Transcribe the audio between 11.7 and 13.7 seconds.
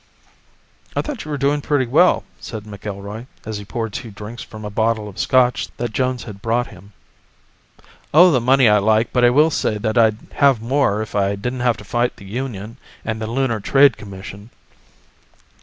to fight the union and the Lunar